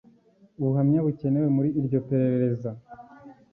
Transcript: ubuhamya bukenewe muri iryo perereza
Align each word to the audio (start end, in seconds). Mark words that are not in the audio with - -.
ubuhamya 0.59 0.99
bukenewe 1.05 1.47
muri 1.55 1.69
iryo 1.79 1.99
perereza 2.09 2.69